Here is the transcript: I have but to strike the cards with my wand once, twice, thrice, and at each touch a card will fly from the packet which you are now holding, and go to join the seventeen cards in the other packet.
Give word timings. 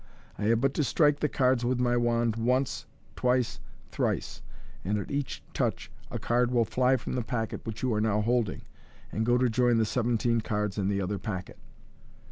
I 0.35 0.45
have 0.45 0.59
but 0.61 0.73
to 0.73 0.83
strike 0.83 1.19
the 1.19 1.29
cards 1.29 1.63
with 1.63 1.79
my 1.79 1.95
wand 1.95 2.35
once, 2.35 2.87
twice, 3.15 3.59
thrice, 3.91 4.41
and 4.83 4.97
at 4.97 5.11
each 5.11 5.43
touch 5.53 5.91
a 6.09 6.17
card 6.17 6.49
will 6.49 6.65
fly 6.65 6.97
from 6.97 7.13
the 7.13 7.21
packet 7.21 7.63
which 7.67 7.83
you 7.83 7.93
are 7.93 8.01
now 8.01 8.19
holding, 8.21 8.63
and 9.11 9.27
go 9.27 9.37
to 9.37 9.47
join 9.47 9.77
the 9.77 9.85
seventeen 9.85 10.41
cards 10.41 10.79
in 10.79 10.87
the 10.87 11.01
other 11.01 11.19
packet. 11.19 11.59